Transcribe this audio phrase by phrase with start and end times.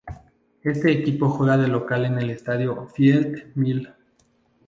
[0.63, 3.87] Este equipo juega de local en el Estadio Field Mill.